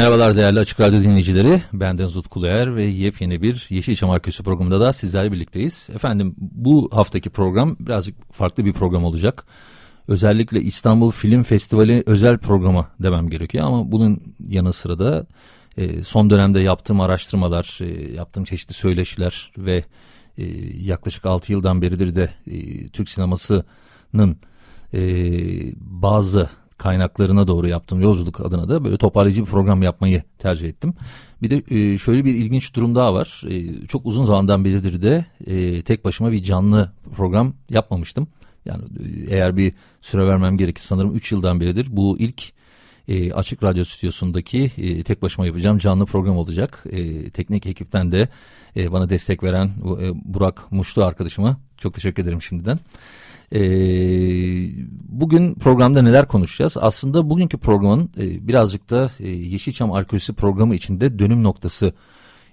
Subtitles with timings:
[0.00, 1.62] Merhabalar değerli Açık Radyo dinleyicileri.
[1.72, 5.90] Ben Deniz Utkuluer ve yepyeni bir Yeşilçam Arküsü programında da sizlerle birlikteyiz.
[5.94, 9.44] Efendim bu haftaki program birazcık farklı bir program olacak.
[10.08, 15.26] Özellikle İstanbul Film Festivali özel programı demem gerekiyor ama bunun yanı sıra da
[15.76, 19.84] e, son dönemde yaptığım araştırmalar, e, yaptığım çeşitli söyleşiler ve
[20.38, 20.44] e,
[20.76, 24.36] yaklaşık 6 yıldan beridir de e, Türk sinemasının
[24.94, 25.02] e,
[25.76, 26.48] bazı
[26.80, 30.94] kaynaklarına doğru yaptığım yolculuk adına da böyle toparlayıcı bir program yapmayı tercih ettim.
[31.42, 33.42] Bir de e, şöyle bir ilginç durum daha var.
[33.48, 38.26] E, çok uzun zamandan beridir de e, tek başıma bir canlı program yapmamıştım.
[38.64, 38.82] Yani
[39.28, 42.52] eğer bir süre vermem gerekir sanırım 3 yıldan beridir bu ilk
[43.08, 46.84] e, Açık Radyo stüdyosundaki e, tek başıma yapacağım canlı program olacak.
[46.90, 48.28] E, teknik ekipten de
[48.76, 52.78] e, bana destek veren e, Burak Muşlu arkadaşıma çok teşekkür ederim şimdiden.
[53.54, 53.60] E,
[55.08, 56.76] bugün programda neler konuşacağız?
[56.80, 61.92] Aslında bugünkü programın e, birazcık da e, Yeşilçam Arkeolojisi programı içinde dönüm noktası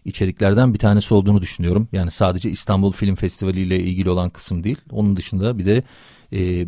[0.06, 1.88] içeriklerden bir tanesi olduğunu düşünüyorum.
[1.92, 4.78] Yani sadece İstanbul Film Festivali ile ilgili olan kısım değil.
[4.92, 5.84] Onun dışında bir de
[6.34, 6.68] e,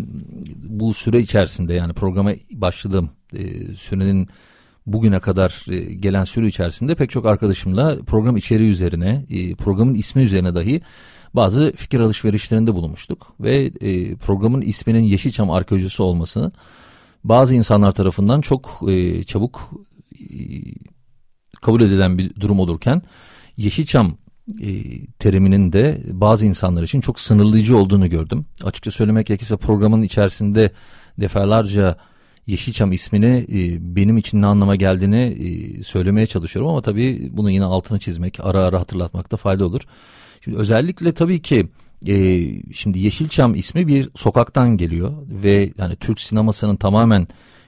[0.55, 4.30] bu süre içerisinde yani programa başladığım e, sürenin
[4.88, 10.22] bugüne kadar e, gelen süre içerisinde pek çok arkadaşımla program içeriği üzerine, e, programın ismi
[10.22, 10.81] üzerine dahi
[11.35, 13.35] bazı fikir alışverişlerinde bulunmuştuk.
[13.39, 16.52] Ve e, programın isminin Yeşilçam Arkeolojisi olmasını
[17.23, 19.72] bazı insanlar tarafından çok e, çabuk
[20.19, 20.35] e,
[21.62, 23.01] kabul edilen bir durum olurken
[23.57, 24.16] Yeşilçam
[24.62, 28.45] e, teriminin de bazı insanlar için çok sınırlayıcı olduğunu gördüm.
[28.63, 30.72] Açıkça söylemek gerekirse programın içerisinde
[31.19, 31.97] defalarca
[32.47, 37.63] Yeşilçam ismini e, benim için ne anlama geldiğini e, söylemeye çalışıyorum ama tabii bunun yine
[37.63, 39.81] altını çizmek, ara ara hatırlatmakta fayda olur.
[40.41, 41.67] Şimdi özellikle tabii ki
[42.07, 47.27] e, şimdi Yeşilçam ismi bir sokaktan geliyor ve yani Türk sinemasının tamamen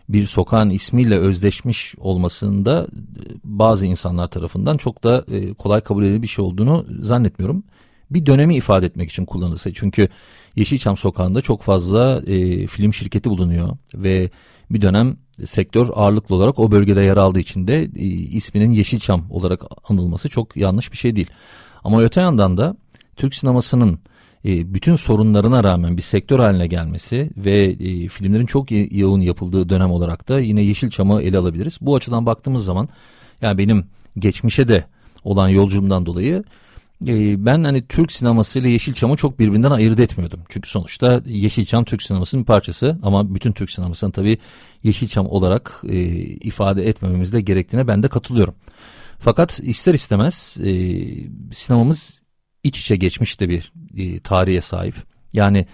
[0.10, 6.22] bir sokağın ismiyle özdeşmiş olmasında e, bazı insanlar tarafından çok da e, kolay kabul edilir
[6.22, 7.64] bir şey olduğunu zannetmiyorum.
[8.12, 10.08] Bir dönemi ifade etmek için kullanılsa çünkü
[10.56, 14.30] Yeşilçam sokağında çok fazla e, film şirketi bulunuyor ve
[14.70, 19.62] bir dönem sektör ağırlıklı olarak o bölgede yer aldığı için de e, isminin Yeşilçam olarak
[19.90, 21.30] anılması çok yanlış bir şey değil.
[21.84, 22.76] Ama öte yandan da
[23.16, 24.00] Türk sinemasının
[24.46, 29.92] e, bütün sorunlarına rağmen bir sektör haline gelmesi ve e, filmlerin çok yoğun yapıldığı dönem
[29.92, 31.78] olarak da yine Yeşilçam'ı ele alabiliriz.
[31.82, 32.90] Bu açıdan baktığımız zaman
[33.42, 33.86] yani benim
[34.20, 34.86] geçmişe de
[35.24, 36.44] olan yolculuğumdan dolayı
[37.08, 40.40] e, ben hani Türk sineması ile Yeşilçam'ı çok birbirinden ayırt etmiyordum.
[40.50, 44.38] Çünkü sonuçta Yeşilçam Türk sinemasının bir parçası ama bütün Türk sinemasını tabii
[44.84, 48.54] Yeşilçam olarak e, ifade etmememiz de gerektiğine ben de katılıyorum.
[49.24, 50.72] Fakat ister istemez e,
[51.54, 52.22] sinemamız
[52.64, 54.96] iç içe geçmiş de bir e, tarihe sahip.
[55.34, 55.66] Yani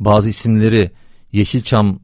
[0.00, 0.90] bazı isimleri
[1.32, 1.98] Yeşilçam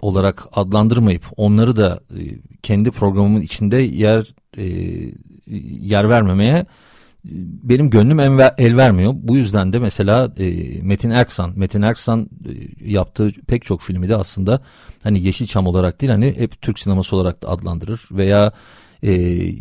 [0.00, 2.20] olarak adlandırmayıp onları da e,
[2.62, 4.64] kendi programımın içinde yer e,
[5.80, 6.66] yer vermemeye e,
[7.62, 8.20] benim gönlüm
[8.58, 9.12] el vermiyor.
[9.16, 12.52] Bu yüzden de mesela e, Metin Erksan, Metin Erksan e,
[12.90, 14.62] yaptığı pek çok filmi de aslında
[15.02, 18.52] hani Yeşilçam olarak değil hani hep Türk sineması olarak da adlandırır veya
[19.04, 19.12] e,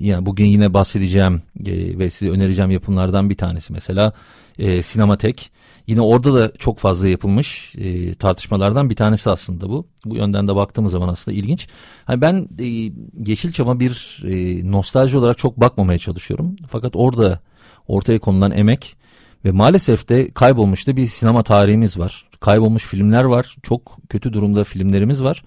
[0.05, 4.13] yani bugün yine bahsedeceğim e, ve size önereceğim yapımlardan bir tanesi mesela
[4.59, 5.51] e, Sinematek.
[5.87, 9.87] Yine orada da çok fazla yapılmış e, tartışmalardan bir tanesi aslında bu.
[10.05, 11.67] Bu yönden de baktığımız zaman aslında ilginç.
[12.05, 12.91] Hani ben e,
[13.27, 16.55] Yeşilçam'a bir e, nostalji olarak çok bakmamaya çalışıyorum.
[16.67, 17.39] Fakat orada
[17.87, 18.95] ortaya konulan emek
[19.45, 22.25] ve maalesef de kaybolmuş da bir sinema tarihimiz var.
[22.39, 23.55] Kaybolmuş filmler var.
[23.63, 25.43] Çok kötü durumda filmlerimiz var.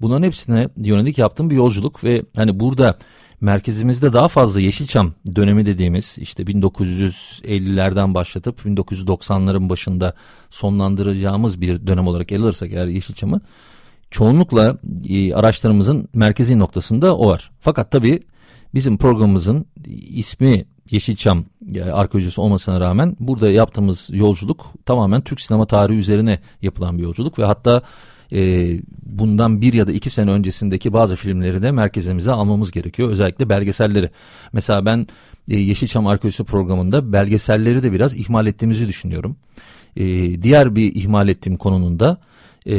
[0.00, 2.98] Bunların hepsine yönelik yaptığım bir yolculuk ve hani burada
[3.40, 10.14] merkezimizde daha fazla Yeşilçam dönemi dediğimiz işte 1950'lerden başlatıp 1990'ların başında
[10.50, 13.40] sonlandıracağımız bir dönem olarak ele alırsak eğer Yeşilçam'ı
[14.10, 17.50] çoğunlukla e, araçlarımızın merkezi noktasında o var.
[17.60, 18.20] Fakat tabii
[18.74, 19.66] bizim programımızın
[20.10, 21.44] ismi Yeşilçam
[21.74, 27.38] e, arkeolojisi olmasına rağmen burada yaptığımız yolculuk tamamen Türk sinema tarihi üzerine yapılan bir yolculuk
[27.38, 27.82] ve hatta
[28.32, 28.72] e,
[29.06, 33.10] bundan bir ya da iki sene öncesindeki bazı filmleri de merkezimize almamız gerekiyor.
[33.10, 34.10] Özellikle belgeselleri.
[34.52, 35.06] Mesela ben
[35.50, 39.36] e, Yeşilçam Arkeolojisi programında belgeselleri de biraz ihmal ettiğimizi düşünüyorum.
[39.96, 40.06] E,
[40.42, 42.20] diğer bir ihmal ettiğim konunun da
[42.66, 42.76] e,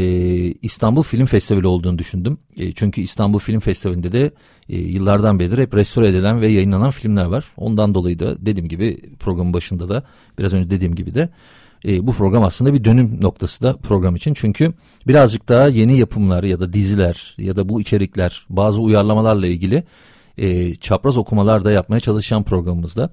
[0.61, 2.37] İstanbul Film Festivali olduğunu düşündüm.
[2.57, 4.31] E, çünkü İstanbul Film Festivali'nde de
[4.69, 7.45] e, yıllardan beridir hep restore edilen ve yayınlanan filmler var.
[7.57, 10.03] Ondan dolayı da dediğim gibi programın başında da
[10.39, 11.29] biraz önce dediğim gibi de
[11.85, 14.33] e, bu program aslında bir dönüm noktası da program için.
[14.33, 14.73] Çünkü
[15.07, 19.83] birazcık daha yeni yapımlar ya da diziler ya da bu içerikler bazı uyarlamalarla ilgili
[20.37, 23.09] e, çapraz okumalar da yapmaya çalışan programımızda.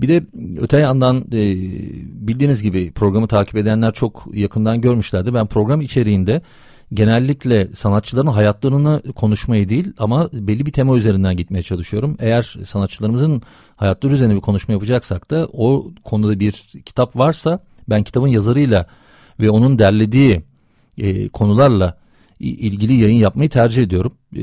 [0.00, 0.26] Bir de
[0.60, 1.40] öte yandan e,
[2.28, 5.34] bildiğiniz gibi programı takip edenler çok yakından görmüşlerdi.
[5.34, 6.42] Ben program içeriğinde
[6.94, 12.16] genellikle sanatçıların hayatlarını konuşmayı değil ama belli bir tema üzerinden gitmeye çalışıyorum.
[12.20, 13.42] Eğer sanatçılarımızın
[13.76, 16.52] hayatları üzerine bir konuşma yapacaksak da o konuda bir
[16.86, 18.86] kitap varsa ben kitabın yazarıyla
[19.40, 20.42] ve onun derlediği
[20.98, 22.02] e, konularla
[22.40, 24.12] ilgili yayın yapmayı tercih ediyorum.
[24.36, 24.42] E,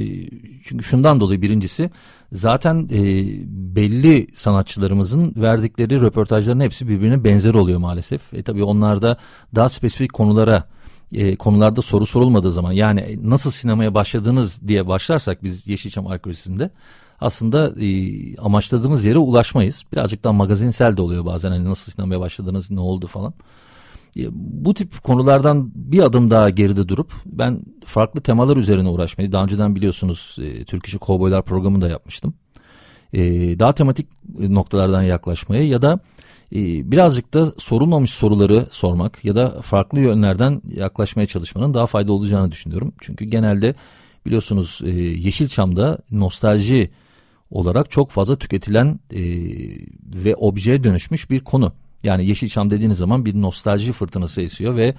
[0.64, 1.90] çünkü şundan dolayı birincisi
[2.32, 3.26] zaten e,
[3.76, 8.34] belli sanatçılarımızın verdikleri röportajların hepsi birbirine benzer oluyor maalesef.
[8.34, 9.18] E tabii onlarda
[9.56, 10.64] daha spesifik konulara
[11.14, 16.70] e, konularda soru sorulmadığı zaman yani nasıl sinemaya başladınız diye başlarsak biz Yeşilçam Arkeolojisi'nde
[17.21, 19.83] aslında e, amaçladığımız yere ulaşmayız.
[19.94, 23.33] Birazcık daha magazinsel de oluyor bazen hani nasıl sinemaya başladınız ne oldu falan.
[24.18, 29.44] E, bu tip konulardan bir adım daha geride durup ben farklı temalar üzerine uğraşmayı daha
[29.44, 32.33] önceden biliyorsunuz e, Türk İşi Kovboylar programını da yapmıştım.
[33.13, 33.21] E,
[33.60, 34.07] daha tematik
[34.39, 36.00] noktalardan yaklaşmaya ya da
[36.56, 42.51] e, birazcık da sorulmamış soruları sormak ya da farklı yönlerden yaklaşmaya çalışmanın daha faydalı olacağını
[42.51, 42.94] düşünüyorum.
[43.01, 43.75] Çünkü genelde
[44.25, 46.92] biliyorsunuz e, Yeşilçam'da nostalji
[47.51, 49.22] olarak çok fazla tüketilen e,
[50.25, 51.74] ve objeye dönüşmüş bir konu.
[52.04, 54.96] Yani Yeşilçam dediğiniz zaman bir nostalji fırtınası esiyor ve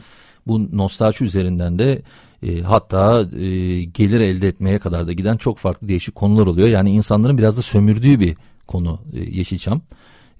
[0.47, 2.03] bu nostalji üzerinden de
[2.43, 6.69] e, hatta e, gelir elde etmeye kadar da giden çok farklı değişik konular oluyor.
[6.69, 8.37] Yani insanların biraz da sömürdüğü bir
[8.67, 9.83] konu e, Yeşilçam.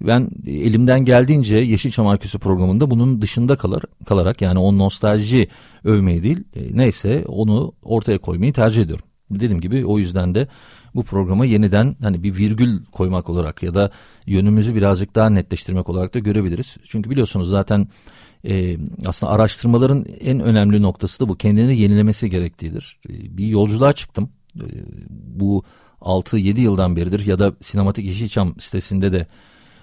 [0.01, 5.47] Ben elimden geldiğince Yeşilçam Arküsü programında bunun dışında kalır, kalarak yani o nostalji
[5.83, 9.05] övmeyi değil e, neyse onu ortaya koymayı tercih ediyorum.
[9.31, 10.47] Dediğim gibi o yüzden de
[10.95, 13.91] bu programa yeniden hani bir virgül koymak olarak ya da
[14.25, 16.77] yönümüzü birazcık daha netleştirmek olarak da görebiliriz.
[16.83, 17.87] Çünkü biliyorsunuz zaten
[18.45, 22.99] e, aslında araştırmaların en önemli noktası da bu kendini yenilemesi gerektiğidir.
[23.09, 24.29] E, bir yolculuğa çıktım.
[24.55, 24.65] E,
[25.09, 25.63] bu
[26.01, 29.27] 6-7 yıldan beridir ya da Sinematik Yeşilçam sitesinde de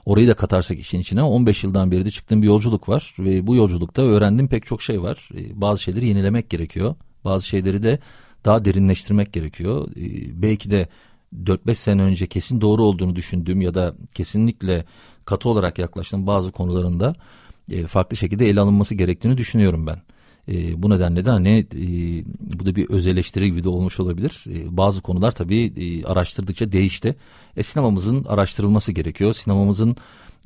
[0.05, 3.57] orayı da katarsak işin içine 15 yıldan beri de çıktığım bir yolculuk var ve bu
[3.57, 5.29] yolculukta öğrendiğim pek çok şey var.
[5.35, 6.95] E, bazı şeyleri yenilemek gerekiyor.
[7.25, 7.99] Bazı şeyleri de
[8.45, 9.89] daha derinleştirmek gerekiyor.
[9.97, 10.89] Ee, belki de
[11.45, 14.85] 4-5 sene önce kesin doğru olduğunu düşündüğüm ya da kesinlikle
[15.25, 17.15] katı olarak yaklaştığım bazı konularında
[17.71, 20.03] e, farklı şekilde ele alınması gerektiğini düşünüyorum ben.
[20.49, 21.85] E, bu nedenle de hani e,
[22.61, 24.45] bu da bir öz eleştiri gibi de olmuş olabilir.
[24.51, 27.17] E, bazı konular tabii e, araştırdıkça değişti.
[27.57, 29.33] E, sinemamızın araştırılması gerekiyor.
[29.33, 29.97] Sinemamızın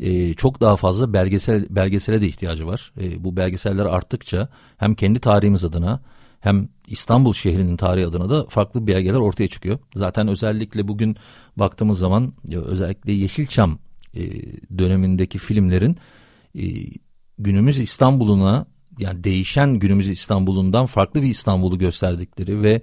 [0.00, 2.92] e, çok daha fazla belgesel belgesele de ihtiyacı var.
[3.00, 6.00] E, bu belgeseller arttıkça hem kendi tarihimiz adına
[6.42, 9.78] hem İstanbul şehrinin tarihi adına da farklı belgeler ortaya çıkıyor.
[9.94, 11.16] Zaten özellikle bugün
[11.56, 13.78] baktığımız zaman özellikle Yeşilçam
[14.14, 14.20] e,
[14.78, 15.96] dönemindeki filmlerin
[16.54, 16.64] e,
[17.38, 18.66] günümüz İstanbul'una
[18.98, 22.82] yani değişen günümüz İstanbul'undan farklı bir İstanbul'u gösterdikleri ve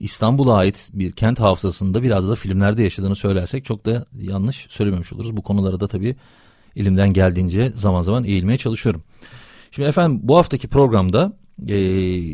[0.00, 5.36] İstanbul'a ait bir kent hafızasında biraz da filmlerde yaşadığını söylersek çok da yanlış söylememiş oluruz.
[5.36, 6.16] Bu konulara da tabii
[6.76, 9.02] elimden geldiğince zaman zaman eğilmeye çalışıyorum.
[9.70, 11.78] Şimdi efendim bu haftaki programda e,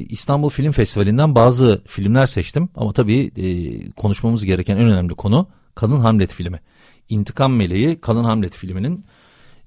[0.09, 2.69] İstanbul Film Festivali'nden bazı filmler seçtim.
[2.77, 3.47] Ama tabii e,
[3.91, 6.61] konuşmamız gereken en önemli konu Kadın Hamlet filmi.
[7.09, 9.05] İntikam Meleği Kadın Hamlet filminin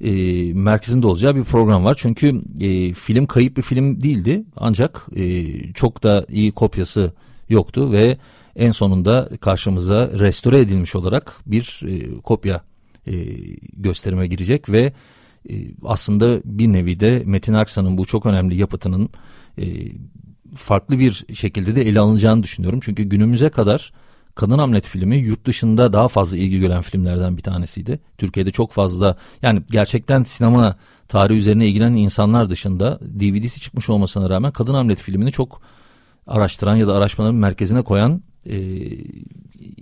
[0.02, 0.12] e,
[0.54, 1.96] merkezinde olacağı bir program var.
[2.00, 4.44] Çünkü e, film kayıp bir film değildi.
[4.56, 7.14] Ancak e, çok da iyi kopyası
[7.50, 8.18] yoktu ve
[8.56, 12.62] en sonunda karşımıza restore edilmiş olarak bir e, kopya
[13.08, 13.14] e,
[13.78, 14.94] gösterime girecek ve
[15.50, 19.10] e, aslında bir nevi de Metin Aksan'ın bu çok önemli yapıtının
[19.58, 19.66] e,
[20.56, 22.80] farklı bir şekilde de ele alınacağını düşünüyorum.
[22.84, 23.92] Çünkü günümüze kadar
[24.36, 28.00] Kadın Hamlet filmi yurt dışında daha fazla ilgi gören filmlerden bir tanesiydi.
[28.18, 30.76] Türkiye'de çok fazla yani gerçekten sinema
[31.08, 35.62] tarihi üzerine ilgilenen insanlar dışında DVD'si çıkmış olmasına rağmen Kadın Hamlet filmini çok
[36.28, 38.88] araştıran ya da araştırmaların merkezine koyan e,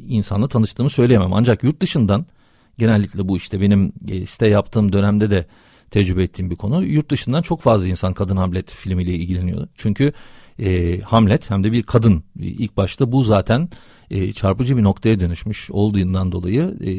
[0.07, 1.33] insanla tanıştığımı söyleyemem.
[1.33, 2.25] Ancak yurt dışından
[2.77, 5.45] genellikle bu işte benim e, site yaptığım dönemde de
[5.91, 6.83] tecrübe ettiğim bir konu.
[6.83, 9.67] Yurt dışından çok fazla insan Kadın Hamlet filmiyle ilgileniyor.
[9.75, 10.13] Çünkü
[10.59, 12.23] e, Hamlet hem de bir kadın.
[12.39, 13.69] İlk başta bu zaten
[14.11, 16.91] e, çarpıcı bir noktaya dönüşmüş olduğundan dolayı e,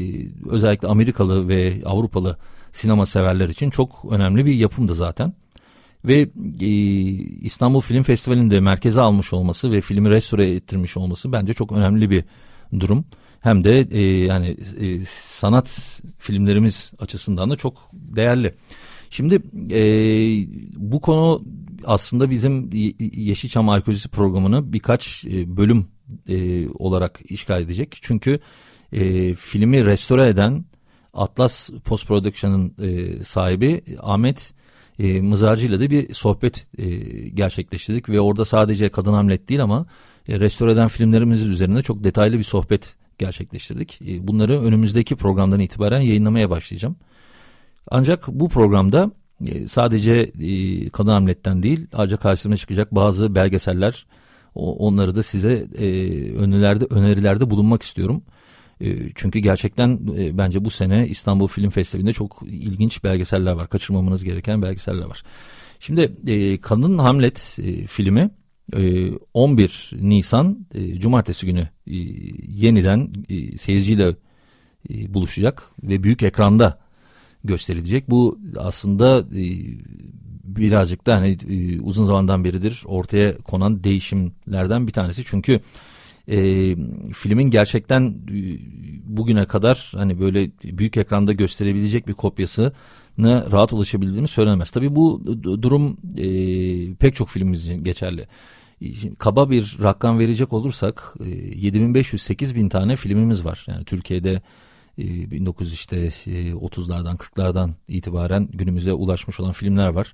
[0.49, 2.37] özellikle Amerikalı ve Avrupalı
[2.71, 5.33] sinema severler için çok önemli bir yapımdı zaten.
[6.05, 6.29] Ve
[6.61, 6.67] e,
[7.41, 12.23] İstanbul Film Festivali'nde merkeze almış olması ve filmi restore ettirmiş olması bence çok önemli bir
[12.79, 13.05] durum
[13.41, 18.53] hem de e, yani e, sanat filmlerimiz açısından da çok değerli.
[19.09, 19.35] Şimdi
[19.73, 19.81] e,
[20.75, 21.43] bu konu
[21.85, 22.69] aslında bizim
[22.99, 25.87] Yeşilçam Arkeolojisi programını birkaç e, bölüm
[26.27, 27.97] e, olarak işgal edecek.
[28.01, 28.39] Çünkü
[28.91, 30.65] e, filmi restore eden
[31.13, 34.53] Atlas Post Production'ın e, sahibi Ahmet
[34.99, 36.87] e, Mızarcı ile de bir sohbet e,
[37.29, 39.85] gerçekleştirdik ve orada sadece Kadın Hamlet değil ama
[40.27, 44.01] e, restore eden filmlerimiz üzerinde çok detaylı bir sohbet gerçekleştirdik.
[44.01, 46.95] E, bunları önümüzdeki programdan itibaren yayınlamaya başlayacağım.
[47.91, 49.11] Ancak bu programda
[49.47, 54.05] e, sadece e, Kadın Hamlet'ten değil ayrıca karşısına çıkacak bazı belgeseller
[54.55, 55.85] onları da size e,
[56.33, 58.23] önerilerde, önerilerde bulunmak istiyorum.
[59.15, 59.99] Çünkü gerçekten
[60.37, 63.69] bence bu sene İstanbul Film Festivali'nde çok ilginç belgeseller var.
[63.69, 65.23] Kaçırmamanız gereken belgeseller var.
[65.79, 68.29] Şimdi Kadın Hamlet filmi
[69.33, 71.67] 11 Nisan Cumartesi günü
[72.47, 73.13] yeniden
[73.55, 74.15] seyirciyle
[74.89, 76.79] buluşacak ve büyük ekranda
[77.43, 78.09] gösterilecek.
[78.09, 79.43] Bu aslında e,
[80.43, 85.23] birazcık da hani e, uzun zamandan beridir ortaya konan değişimlerden bir tanesi.
[85.25, 85.59] Çünkü
[86.27, 86.37] e,
[87.13, 88.39] filmin gerçekten e,
[89.17, 92.71] bugüne kadar hani böyle büyük ekranda gösterebilecek bir kopyasına
[93.25, 94.71] rahat ulaşabildiğini söylenemez.
[94.71, 95.25] Tabii bu
[95.61, 98.27] durum e, pek çok filmimiz için geçerli.
[99.01, 103.65] Şimdi kaba bir rakam verecek olursak e, 7500-8000 tane filmimiz var.
[103.67, 104.41] Yani Türkiye'de
[104.99, 106.07] 19 ee, işte
[106.49, 110.13] 30'lardan e, 40'lardan itibaren günümüze ulaşmış olan filmler var.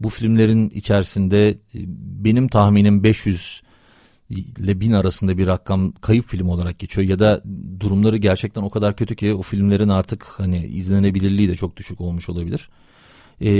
[0.00, 1.78] Bu filmlerin içerisinde e,
[2.24, 3.62] benim tahminim 500
[4.30, 7.42] ile 1000 arasında bir rakam kayıp film olarak geçiyor ya da
[7.80, 12.28] durumları gerçekten o kadar kötü ki o filmlerin artık hani izlenebilirliği de çok düşük olmuş
[12.28, 12.70] olabilir.
[13.40, 13.50] Ee,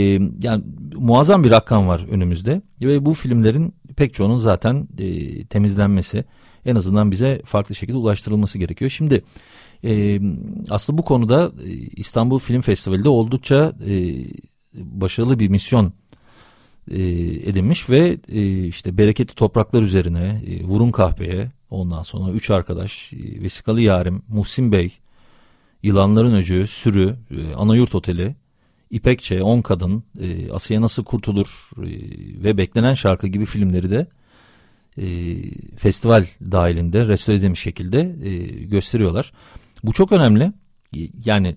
[0.42, 6.24] yani muazzam bir rakam var önümüzde ve bu filmlerin pek çoğunun zaten e, temizlenmesi
[6.66, 8.90] en azından bize farklı şekilde ulaştırılması gerekiyor.
[8.90, 9.22] Şimdi
[9.84, 10.20] e,
[10.70, 14.14] aslında bu konuda e, İstanbul Film Festivali'de oldukça e,
[14.74, 15.92] başarılı bir misyon
[16.90, 17.02] e,
[17.48, 23.42] edinmiş ve e, işte bereketli topraklar üzerine e, Vurun Kahpe'ye ondan sonra üç arkadaş e,
[23.42, 24.92] Vesikalı Yarim, Muhsin Bey,
[25.82, 28.36] Yılanların Öcü, Sürü, e, Anayurt Oteli,
[28.90, 31.84] İpekçe, On Kadın, e, Asiye Nasıl Kurtulur e,
[32.44, 34.06] ve Beklenen Şarkı gibi filmleri de
[34.98, 35.36] e,
[35.76, 39.32] festival dahilinde restore edilmiş şekilde e, gösteriyorlar.
[39.84, 40.52] Bu çok önemli.
[41.24, 41.56] Yani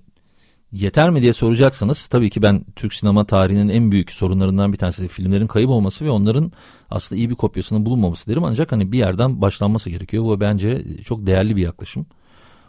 [0.73, 5.07] yeter mi diye soracaksanız tabii ki ben Türk sinema tarihinin en büyük sorunlarından bir tanesi
[5.07, 6.51] filmlerin kayıp olması ve onların
[6.89, 8.43] aslında iyi bir kopyasının bulunmaması derim.
[8.43, 10.23] Ancak hani bir yerden başlanması gerekiyor.
[10.23, 12.05] Bu bence çok değerli bir yaklaşım.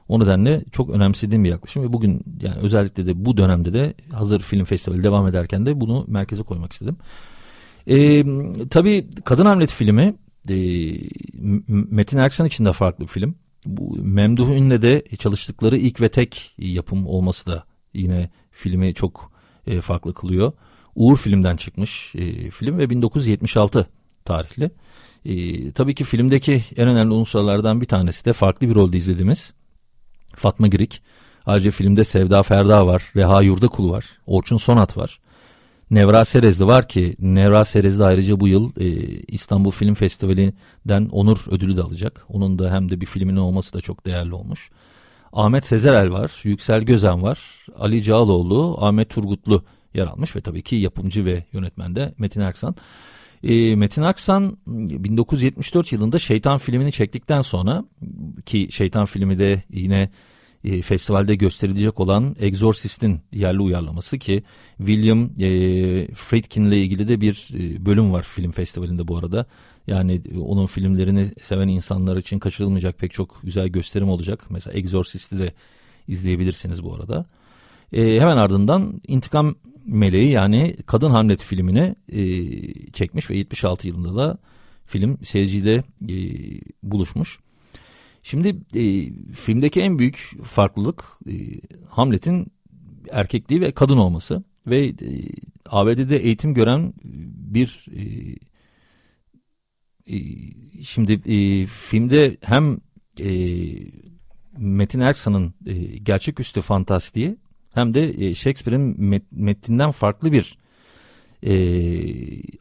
[0.08, 4.40] O nedenle çok önemsediğim bir yaklaşım ve bugün yani özellikle de bu dönemde de hazır
[4.40, 6.96] film festivali devam ederken de bunu merkeze koymak istedim.
[7.88, 8.24] Ee,
[8.70, 10.14] tabii Kadın Hamlet filmi
[10.50, 10.56] e,
[11.68, 13.34] Metin Erksan için de farklı bir film
[13.66, 19.32] bu Memduh Ün'le de çalıştıkları ilk ve tek yapım olması da yine filmi çok
[19.66, 20.52] e, farklı kılıyor.
[20.94, 23.86] Uğur filmden çıkmış e, film ve 1976
[24.24, 24.70] tarihli.
[25.24, 29.54] E, tabii ki filmdeki en önemli unsurlardan bir tanesi de farklı bir rolde izlediğimiz
[30.34, 31.02] Fatma Girik.
[31.46, 35.20] Ayrıca filmde Sevda Ferda var, Reha Yurdakul var, Orçun Sonat var.
[35.90, 38.86] Nevra Serezli var ki Nevra Serezli ayrıca bu yıl e,
[39.28, 42.26] İstanbul Film Festivali'nden onur ödülü de alacak.
[42.28, 44.70] Onun da hem de bir filmin olması da çok değerli olmuş.
[45.34, 49.64] Ahmet Sezerel var, Yüksel Gözen var, Ali Cağaloğlu, Ahmet Turgutlu
[49.94, 52.74] yer almış ve tabii ki yapımcı ve yönetmen de Metin Erksan.
[53.42, 57.84] E, Metin Aksan 1974 yılında Şeytan filmini çektikten sonra
[58.46, 60.10] ki Şeytan filmi de yine
[60.64, 64.42] e, festivalde gösterilecek olan Exorcist'in yerli uyarlaması ki
[64.78, 65.48] William e,
[66.14, 69.46] Friedkin ile ilgili de bir e, bölüm var film festivalinde bu arada.
[69.86, 74.44] Yani e, onun filmlerini seven insanlar için kaçırılmayacak pek çok güzel gösterim olacak.
[74.50, 75.52] Mesela Exorcist'i de
[76.08, 77.26] izleyebilirsiniz bu arada.
[77.92, 79.54] E, hemen ardından İntikam
[79.86, 84.38] Meleği yani Kadın Hamlet filmini e, çekmiş ve 76 yılında da
[84.86, 86.16] film seyirciyle e,
[86.82, 87.38] buluşmuş.
[88.26, 91.32] Şimdi e, filmdeki en büyük farklılık e,
[91.88, 92.46] Hamlet'in
[93.10, 94.94] erkekliği ve kadın olması ve e,
[95.66, 96.92] ABD'de eğitim gören
[97.54, 98.02] bir e,
[100.06, 100.18] e,
[100.82, 102.78] şimdi e, filmde hem
[103.20, 103.28] e,
[104.58, 107.36] Metin Erksan'ın e, gerçeküstü fantastiği
[107.74, 110.58] hem de e, Shakespeare'in met, metninden farklı bir
[111.42, 111.52] e,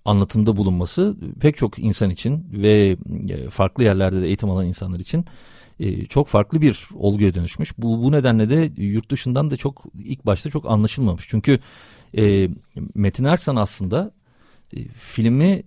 [0.06, 2.98] anlatımda bulunması pek çok insan için ve
[3.30, 5.26] e, farklı yerlerde de eğitim alan insanlar için
[5.80, 7.78] e, çok farklı bir olguya dönüşmüş.
[7.78, 11.26] Bu, bu nedenle de yurt dışından da çok ilk başta çok anlaşılmamış.
[11.28, 11.60] Çünkü
[12.18, 12.50] e,
[12.96, 14.12] Metin Erksan aslında
[14.74, 15.64] e, filmi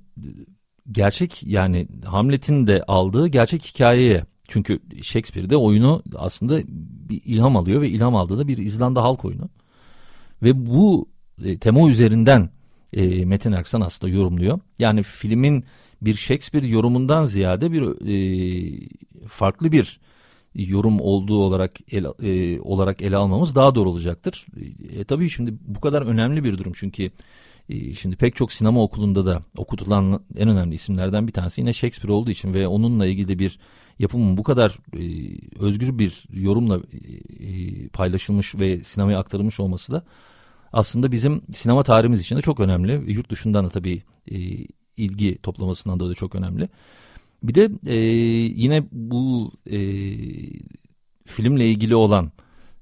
[0.93, 6.61] gerçek yani Hamlet'in de aldığı gerçek hikayeye çünkü Shakespeare'de oyunu aslında
[7.09, 9.49] bir ilham alıyor ve ilham aldığı da bir İzlanda halk oyunu.
[10.43, 11.09] Ve bu
[11.45, 12.51] e, tema üzerinden
[12.93, 14.61] e, Metin Erksan aslında yorumluyor.
[14.79, 15.65] Yani filmin
[16.03, 18.89] bir Shakespeare yorumundan ziyade bir e,
[19.27, 20.01] farklı bir
[20.55, 24.47] yorum olduğu olarak el, e, olarak ele almamız daha doğru olacaktır.
[24.97, 27.11] E, tabii şimdi bu kadar önemli bir durum çünkü
[27.69, 32.13] e, şimdi pek çok sinema okulunda da okutulan en önemli isimlerden bir tanesi yine Shakespeare
[32.13, 33.59] olduğu için ve onunla ilgili bir
[33.99, 35.03] yapımın bu kadar e,
[35.61, 36.81] özgür bir yorumla
[37.41, 40.05] e, paylaşılmış ve sinemaya aktarılmış olması da
[40.73, 43.13] aslında bizim sinema tarihimiz için de çok önemli.
[43.13, 44.37] Yurt dışından da tabii e,
[44.97, 46.69] ilgi toplamasından dolayı çok önemli.
[47.43, 47.97] Bir de e,
[48.63, 49.79] yine bu e,
[51.25, 52.33] filmle ilgili olan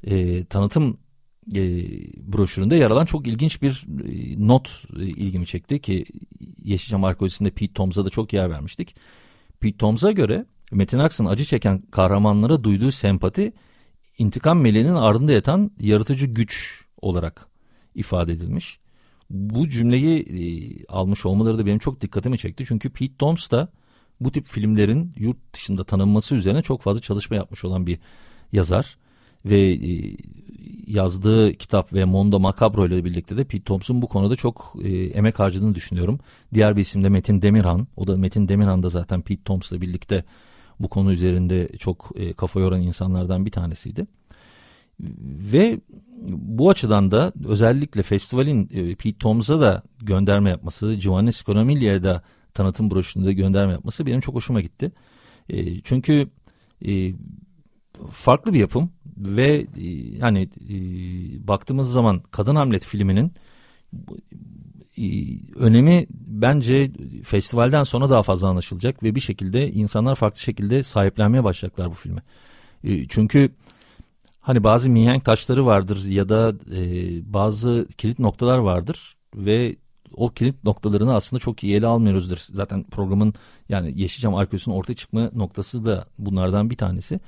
[0.05, 0.99] e, tanıtım
[1.55, 1.61] e,
[2.33, 6.05] broşüründe yer alan çok ilginç bir e, not e, ilgimi çekti ki
[6.64, 8.97] Yeşilçam arkeolojisinde Pete Toms'a da çok yer vermiştik.
[9.61, 13.53] Pete Toms'a göre Metin Aksan acı çeken kahramanlara duyduğu sempati
[14.19, 17.54] intikam meleğinin ardında yatan yaratıcı güç olarak
[17.95, 18.79] ifade edilmiş.
[19.31, 20.45] Bu cümleyi e,
[20.89, 22.65] almış olmaları da benim çok dikkatimi çekti.
[22.69, 23.69] Çünkü Pete Toms da
[24.21, 27.99] bu tip filmlerin yurt dışında tanınması üzerine çok fazla çalışma yapmış olan bir
[28.53, 28.99] yazar.
[29.45, 30.17] Ve e,
[30.87, 35.39] yazdığı kitap ve Mondo Macabro ile birlikte de Pete Thompson bu konuda çok e, emek
[35.39, 36.21] harcadığını düşünüyorum.
[36.55, 37.87] Diğer bir isim de Metin Demirhan.
[37.97, 40.25] O da Metin Demirhan da zaten Pete Thompson'la birlikte
[40.81, 44.07] bu konu üzerinde çok e, kafa yoran insanlardan bir tanesiydi.
[45.53, 45.81] Ve
[46.31, 52.23] bu açıdan da özellikle festivalin e, Pete Toms'a da gönderme yapması, Giovanni Sconomiglia'ya da
[52.55, 54.93] tanıtım broşüründe gönderme yapması benim çok hoşuma gitti.
[55.49, 56.29] E, çünkü
[56.87, 57.13] e,
[58.11, 60.77] farklı bir yapım ve e, hani e,
[61.49, 63.33] baktığımız zaman Kadın Hamlet filminin
[64.99, 65.05] e,
[65.57, 66.91] önemi bence
[67.25, 72.21] festivalden sonra daha fazla anlaşılacak ve bir şekilde insanlar farklı şekilde sahiplenmeye başlayacaklar bu filmi.
[72.85, 73.51] E, çünkü
[74.45, 76.83] hani bazı mihenk taşları vardır ya da e,
[77.33, 79.77] bazı kilit noktalar vardır ve
[80.17, 82.37] o kilit noktalarını aslında çok iyi ele almıyoruzdur.
[82.39, 83.35] Zaten programın
[83.69, 87.21] yani Yeşilçam Arkeolojisi'nin ortaya çıkma noktası da bunlardan bir tanesi.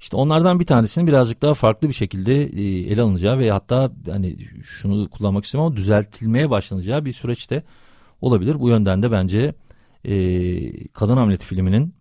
[0.00, 4.36] İşte onlardan bir tanesinin birazcık daha farklı bir şekilde e, ele alınacağı ve hatta hani
[4.62, 7.62] şunu kullanmak istiyorum ama düzeltilmeye başlanacağı bir süreçte
[8.20, 8.60] olabilir.
[8.60, 9.54] Bu yönden de bence
[10.04, 11.94] e, Kadın Hamlet filminin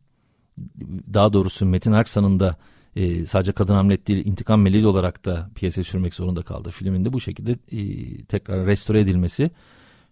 [1.14, 2.58] daha doğrusu Metin Aksan'ın da
[3.00, 6.72] e, sadece Kadın Hamlet değil intikam meleği olarak da piyasaya sürmek zorunda kaldı.
[6.72, 9.52] Filmin de bu şekilde e, tekrar restore edilmesi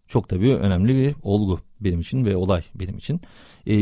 [0.08, 3.22] çok tabii önemli bir olgu benim için ve olay benim için.
[3.68, 3.76] E,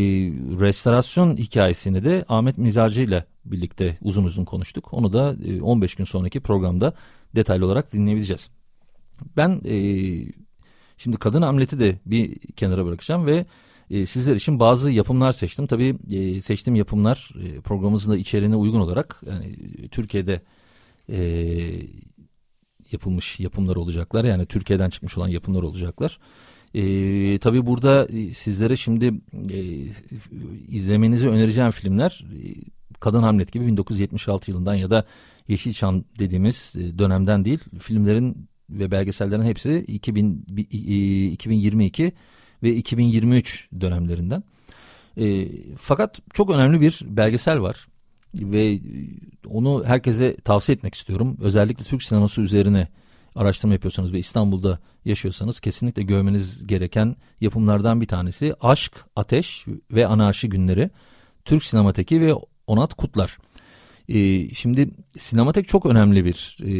[0.59, 4.93] restorasyon hikayesini de Ahmet Mizacı ile birlikte uzun uzun konuştuk.
[4.93, 6.93] Onu da e, 15 gün sonraki programda
[7.35, 8.49] detaylı olarak dinleyebileceğiz.
[9.37, 9.75] Ben e,
[10.97, 13.45] şimdi kadın hamleti de bir kenara bırakacağım ve
[13.91, 15.67] e, sizler için bazı yapımlar seçtim.
[15.67, 19.55] Tabii e, seçtiğim yapımlar e, programımızın da içeriğine uygun olarak yani
[19.89, 20.41] Türkiye'de
[21.09, 21.19] e,
[22.91, 24.25] yapılmış yapımlar olacaklar.
[24.25, 26.19] Yani Türkiye'den çıkmış olan yapımlar olacaklar.
[26.75, 29.13] Ee, tabii burada e, sizlere şimdi
[29.49, 29.59] e,
[30.67, 32.53] izlemenizi önereceğim filmler e,
[32.99, 35.05] Kadın Hamlet gibi 1976 yılından ya da
[35.47, 37.59] Yeşilçam dediğimiz e, dönemden değil.
[37.79, 40.45] Filmlerin ve belgesellerin hepsi 2000,
[41.31, 42.11] 2022
[42.65, 44.43] ve 2023 dönemlerinden.
[45.17, 45.47] E,
[45.77, 47.87] fakat çok önemli bir belgesel var
[48.33, 48.79] ve
[49.47, 51.37] onu herkese tavsiye etmek istiyorum.
[51.41, 52.87] Özellikle Türk sineması üzerine
[53.35, 60.49] araştırma yapıyorsanız ve İstanbul'da yaşıyorsanız kesinlikle görmeniz gereken yapımlardan bir tanesi Aşk, Ateş ve Anarşi
[60.49, 60.89] Günleri.
[61.45, 62.33] Türk Sinemateki ve
[62.67, 63.37] Onat Kutlar.
[64.09, 66.71] Ee, şimdi Sinematek çok önemli bir e,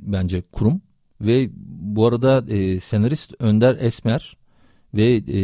[0.00, 0.82] bence kurum
[1.20, 1.50] ve
[1.94, 4.36] bu arada e, senarist Önder Esmer
[4.94, 5.40] ve e,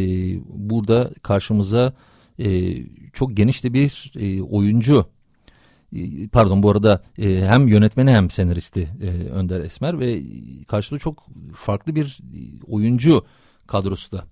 [0.47, 1.93] burada karşımıza
[2.39, 2.77] e,
[3.13, 5.05] çok geniş de bir e, oyuncu
[5.95, 10.23] ee, pardon bu arada e, hem yönetmeni hem senaristi e, Önder Esmer ve
[10.67, 12.19] karşılığı çok farklı bir
[12.67, 13.25] oyuncu
[13.67, 14.23] kadrosu da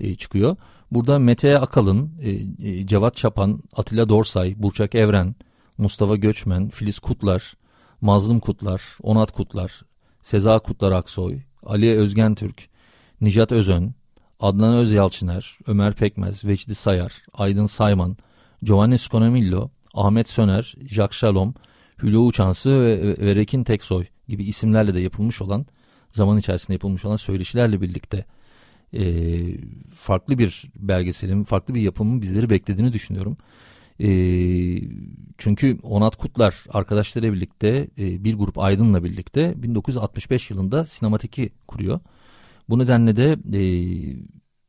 [0.00, 0.56] e, çıkıyor.
[0.90, 2.10] Burada Mete Akalın,
[2.84, 5.34] Cevat Çapan, Atilla Dorsay, Burçak Evren,
[5.78, 7.54] Mustafa Göçmen, Filiz Kutlar,
[8.00, 9.82] Mazlum Kutlar, Onat Kutlar,
[10.22, 12.68] Seza Kutlar Aksoy, Ali Özgen Türk,
[13.20, 13.94] Nijat Özön,
[14.40, 18.16] Adnan Özyalçıner, Ömer Pekmez, Vecdi Sayar, Aydın Sayman,
[18.62, 21.54] Giovanni Sconomillo, Ahmet Söner, Jack Shalom,
[22.02, 25.66] Hülya Uçansı ve, ve Rekin Teksoy gibi isimlerle de yapılmış olan
[26.12, 28.24] zaman içerisinde yapılmış olan söyleşilerle birlikte
[28.94, 29.02] e,
[29.94, 33.36] farklı bir belgeselin, farklı bir yapımın bizleri beklediğini düşünüyorum.
[34.00, 34.08] E,
[35.38, 42.00] çünkü Onat Kutlar arkadaşlarıyla birlikte e, bir grup aydınla birlikte 1965 yılında sinemateki kuruyor.
[42.68, 43.62] Bu nedenle de e,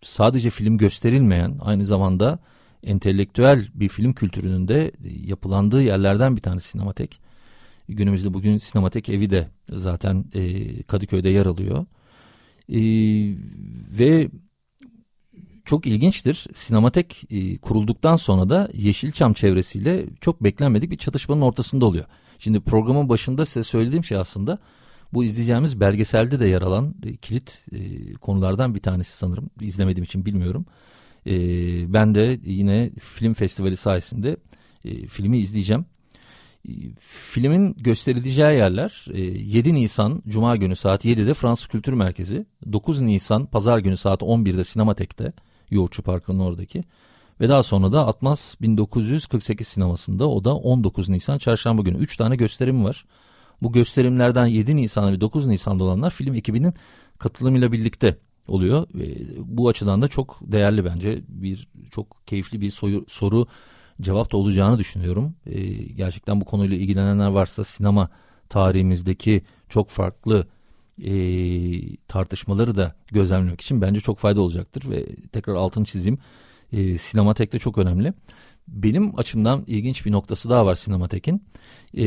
[0.01, 2.39] sadece film gösterilmeyen aynı zamanda
[2.83, 7.21] entelektüel bir film kültürünün de yapılandığı yerlerden bir tanesi sinematek.
[7.89, 11.85] Günümüzde bugün sinematek evi de zaten e, Kadıköy'de yer alıyor.
[12.69, 12.79] E,
[13.99, 14.29] ve
[15.65, 16.47] çok ilginçtir.
[16.53, 22.05] Sinematek e, kurulduktan sonra da Yeşilçam çevresiyle çok beklenmedik bir çatışmanın ortasında oluyor.
[22.39, 24.59] Şimdi programın başında size söylediğim şey aslında
[25.13, 29.49] bu izleyeceğimiz belgeselde de yer alan e, kilit e, konulardan bir tanesi sanırım.
[29.61, 30.65] İzlemediğim için bilmiyorum.
[31.27, 31.33] E,
[31.93, 34.37] ben de yine film festivali sayesinde
[34.85, 35.85] e, filmi izleyeceğim.
[36.69, 43.01] E, filmin gösterileceği yerler e, 7 Nisan Cuma günü saat 7'de Fransız Kültür Merkezi, 9
[43.01, 45.33] Nisan Pazar günü saat 11'de Sinematek'te,
[45.69, 46.83] Yoğurtçu Parkı'nın oradaki
[47.41, 52.35] ve daha sonra da Atmas 1948 sinemasında o da 19 Nisan Çarşamba günü 3 tane
[52.35, 53.05] gösterim var.
[53.61, 56.73] Bu gösterimlerden 7 Nisan ve 9 Nisan'da olanlar film ekibinin
[57.17, 58.17] katılımıyla birlikte
[58.47, 58.87] oluyor.
[58.93, 63.47] Ve bu açıdan da çok değerli bence bir çok keyifli bir soru, soru
[64.01, 65.35] cevap da olacağını düşünüyorum.
[65.45, 68.09] Ee, gerçekten bu konuyla ilgilenenler varsa sinema
[68.49, 70.47] tarihimizdeki çok farklı
[71.03, 71.11] e,
[71.95, 76.19] tartışmaları da gözlemlemek için bence çok fayda olacaktır ve tekrar altını çizeyim.
[76.73, 78.13] E, Sinematek'te çok önemli.
[78.67, 81.43] Benim açımdan ilginç bir noktası daha var Sinematek'in.
[81.97, 82.05] E,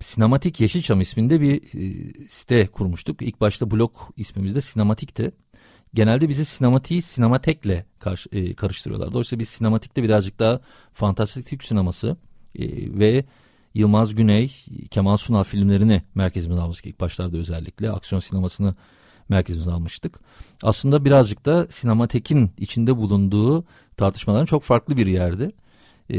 [0.00, 3.22] Sinematik Yeşilçam isminde bir e, site kurmuştuk.
[3.22, 5.32] İlk başta blog ismimiz de Sinematik'ti.
[5.94, 9.12] Genelde bizi sinematiği sinematekle karşı, e, karıştırıyorlar.
[9.12, 10.60] Dolayısıyla biz sinematikte birazcık daha
[10.92, 12.16] fantastik Türk sineması
[12.54, 12.64] e,
[12.98, 13.24] ve
[13.74, 14.52] Yılmaz Güney,
[14.90, 17.90] Kemal Sunal filmlerini merkezimize almıştık ilk başlarda özellikle.
[17.90, 18.74] Aksiyon sinemasını
[19.30, 20.20] merkezimize almıştık.
[20.62, 23.64] Aslında birazcık da sinematekin içinde bulunduğu
[23.96, 25.50] tartışmaların çok farklı bir yerdi.
[26.10, 26.18] Ee,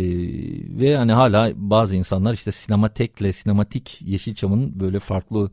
[0.80, 5.52] ve hani hala bazı insanlar işte sinematekle sinematik Yeşilçam'ın böyle farklı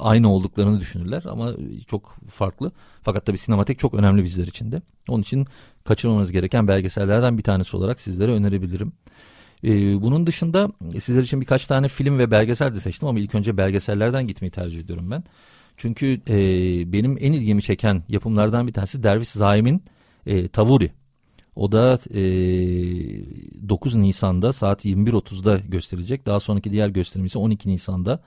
[0.00, 1.52] aynı olduklarını düşünürler ama
[1.86, 2.72] çok farklı.
[3.02, 4.82] Fakat tabii sinematek çok önemli bizler için de.
[5.08, 5.46] Onun için
[5.84, 8.92] kaçırmamanız gereken belgesellerden bir tanesi olarak sizlere önerebilirim.
[9.64, 13.56] Ee, bunun dışında sizler için birkaç tane film ve belgesel de seçtim ama ilk önce
[13.56, 15.24] belgesellerden gitmeyi tercih ediyorum ben.
[15.78, 16.36] Çünkü e,
[16.92, 19.82] benim en ilgimi çeken yapımlardan bir tanesi Derviş Zaim'in
[20.26, 20.90] e, Tavuri.
[21.56, 22.20] O da e,
[23.68, 26.26] 9 Nisan'da saat 21.30'da gösterilecek.
[26.26, 28.22] Daha sonraki diğer gösterim ise 12 Nisan'da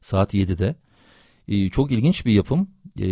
[0.00, 0.74] saat 7'de.
[1.48, 2.68] E, çok ilginç bir yapım.
[2.98, 3.06] E,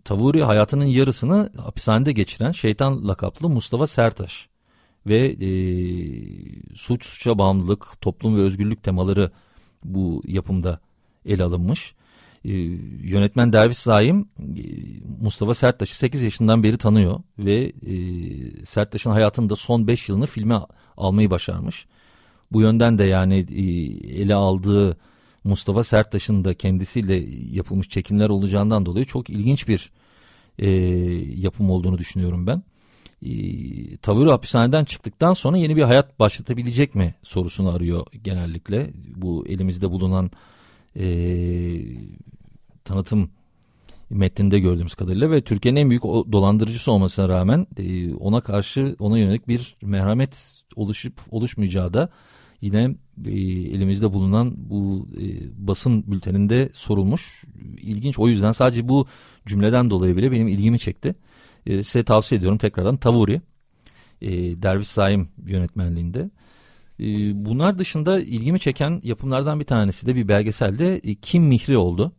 [0.00, 4.48] Tavuri hayatının yarısını hapishanede geçiren şeytan lakaplı Mustafa Sertaş
[5.06, 5.48] ve e,
[6.74, 9.30] suç suça bağımlılık, toplum ve özgürlük temaları
[9.84, 10.80] bu yapımda
[11.26, 11.94] ele alınmış.
[12.44, 12.52] E,
[13.02, 14.62] yönetmen Derviş Zaim e,
[15.20, 17.94] Mustafa Serttaş'ı 8 yaşından beri tanıyor ve e,
[18.64, 20.60] Serttaş'ın hayatında son 5 yılını filme
[20.96, 21.86] almayı başarmış.
[22.52, 23.62] Bu yönden de yani e,
[24.20, 24.96] ele aldığı
[25.44, 29.90] Mustafa Serttaş'ın da kendisiyle yapılmış çekimler olacağından dolayı çok ilginç bir
[30.58, 30.70] e,
[31.36, 32.62] yapım olduğunu düşünüyorum ben.
[33.22, 38.90] E, tavır hapishaneden çıktıktan sonra yeni bir hayat başlatabilecek mi sorusunu arıyor genellikle.
[39.16, 40.30] Bu elimizde bulunan
[40.96, 41.06] e,
[42.84, 43.30] tanıtım
[44.10, 49.48] metninde gördüğümüz kadarıyla ve Türkiye'nin en büyük dolandırıcısı olmasına rağmen e, ona karşı ona yönelik
[49.48, 52.08] bir merhamet oluşup oluşmayacağı da
[52.60, 52.94] yine
[53.26, 53.30] e,
[53.74, 55.26] elimizde bulunan bu e,
[55.66, 57.44] basın bülteninde sorulmuş.
[57.80, 59.06] İlginç o yüzden sadece bu
[59.46, 61.14] cümleden dolayı bile benim ilgimi çekti.
[61.66, 63.40] Size tavsiye ediyorum tekrardan Tavuri.
[64.62, 66.30] Derviş Saim yönetmenliğinde.
[67.34, 72.12] Bunlar dışında ilgimi çeken yapımlardan bir tanesi de bir belgeselde Kim Mihri oldu.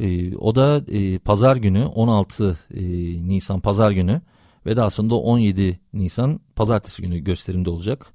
[0.00, 2.82] E, o da e, pazar günü 16 e,
[3.28, 4.20] Nisan pazar günü
[4.66, 8.06] ve daha sonra 17 Nisan pazartesi günü gösterimde olacak.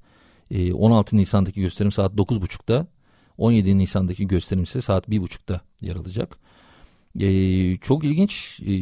[0.50, 2.86] E, 16 Nisan'daki gösterim saat 9.30'da
[3.38, 6.38] 17 Nisan'daki gösterim ise saat 1.30'da yer alacak.
[7.20, 8.72] E, çok ilginç e,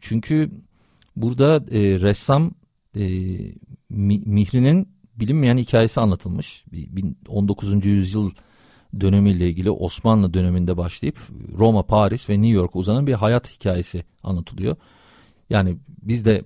[0.00, 0.50] çünkü
[1.16, 2.54] burada e, ressam
[2.96, 3.04] e,
[3.90, 6.64] Mihri'nin bilinmeyen hikayesi anlatılmış.
[7.28, 7.86] 19.
[7.86, 8.30] yüzyıl
[9.00, 11.18] dönemiyle ilgili Osmanlı döneminde başlayıp
[11.58, 14.76] Roma, Paris ve New York uzanan bir hayat hikayesi anlatılıyor.
[15.50, 16.44] Yani biz de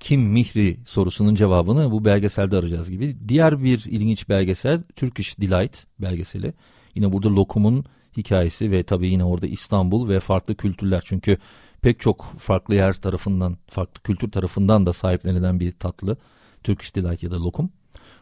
[0.00, 3.16] kim Mihri sorusunun cevabını bu belgeselde arayacağız gibi.
[3.28, 6.52] Diğer bir ilginç belgesel Turkish Delight belgeseli.
[6.94, 7.84] Yine burada lokumun
[8.16, 11.02] hikayesi ve tabii yine orada İstanbul ve farklı kültürler.
[11.04, 11.38] Çünkü
[11.82, 16.16] pek çok farklı yer tarafından, farklı kültür tarafından da sahiplenilen bir tatlı.
[16.64, 17.70] Turkish Delight ya da lokum.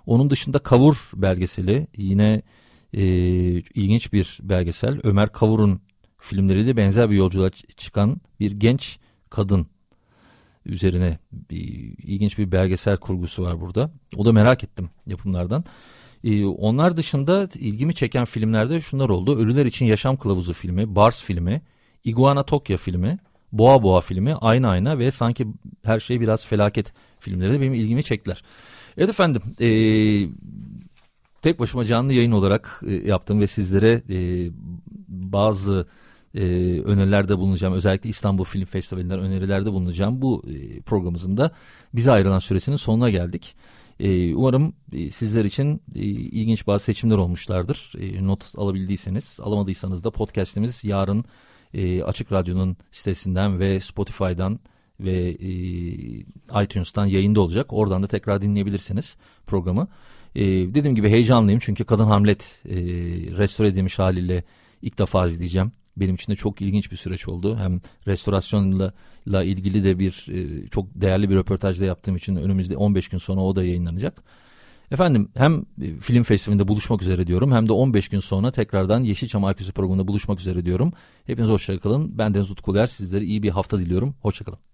[0.07, 2.43] Onun dışında Kavur belgeseli yine
[2.93, 3.03] e,
[3.75, 5.01] ilginç bir belgesel.
[5.05, 5.81] Ömer Kavur'un
[6.19, 8.99] filmleriyle benzer bir yolculuğa çıkan bir genç
[9.31, 9.67] kadın
[10.67, 11.59] üzerine bir,
[11.99, 13.91] ilginç bir belgesel kurgusu var burada.
[14.17, 15.65] O da merak ettim yapımlardan.
[16.25, 19.39] Ee, onlar dışında ilgimi çeken filmlerde şunlar oldu.
[19.39, 21.63] Ölüler için Yaşam Kılavuzu filmi, Bars filmi,
[22.05, 23.19] Iguana Tokyo filmi,
[23.53, 25.47] Boğa Boğa filmi, Ayna Ayna ve sanki
[25.85, 28.43] her şey biraz felaket filmleri de benim ilgimi çektiler.
[28.97, 29.69] Evet efendim e,
[31.43, 34.51] tek başıma canlı yayın olarak e, yaptım ve sizlere e,
[35.09, 35.87] bazı
[36.35, 36.41] e,
[36.81, 37.75] önerilerde bulunacağım.
[37.75, 40.23] Özellikle İstanbul Film Festivali'nden önerilerde bulunacağım.
[40.23, 41.51] Bu e, programımızın da
[41.95, 43.57] bize ayrılan süresinin sonuna geldik.
[44.01, 47.93] E, umarım e, sizler için e, ilginç bazı seçimler olmuşlardır.
[48.01, 51.25] E, not alabildiyseniz, alamadıysanız da podcastimiz yarın
[51.75, 54.61] e, Açık Radyo'nun sitesinden ve Spotify'dan
[55.01, 55.51] ve e,
[56.65, 57.73] iTunes'tan yayında olacak.
[57.73, 59.89] Oradan da tekrar dinleyebilirsiniz programı.
[60.39, 62.77] E, dediğim gibi heyecanlıyım çünkü Kadın Hamlet e,
[63.37, 64.45] restore edilmiş haliyle
[64.83, 65.73] ilk defa izleyeceğim.
[65.97, 67.57] Benim için de çok ilginç bir süreç oldu.
[67.57, 68.93] Hem restorasyonla
[69.29, 73.41] la ilgili de bir e, çok değerli bir röportajda yaptığım için önümüzde 15 gün sonra
[73.41, 74.23] o da yayınlanacak.
[74.91, 75.65] Efendim hem
[76.01, 80.41] film festivalinde buluşmak üzere diyorum hem de 15 gün sonra tekrardan Yeşilçam Arküsü programında buluşmak
[80.41, 80.93] üzere diyorum.
[81.27, 82.19] Hepiniz hoşçakalın.
[82.19, 82.87] Ben Deniz Utkuler.
[82.87, 84.15] Sizlere iyi bir hafta diliyorum.
[84.23, 84.68] Hoşçakalın.